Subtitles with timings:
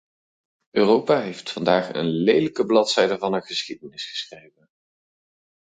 [0.71, 4.67] Europa heeft vandaag een lelijke bladzijde van haar geschiedenis geschreven.